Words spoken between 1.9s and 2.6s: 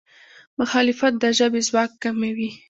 کموي.